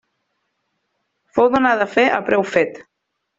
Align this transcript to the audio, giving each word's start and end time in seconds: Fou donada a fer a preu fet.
Fou 1.35 1.51
donada 1.57 1.87
a 1.87 1.93
fer 1.93 2.07
a 2.15 2.17
preu 2.31 2.47
fet. 2.55 2.83